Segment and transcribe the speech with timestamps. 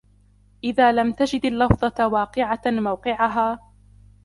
[0.63, 3.59] إذَا لَمْ تَجِدْ اللَّفْظَةَ وَاقِعَةً مَوْقِعَهَا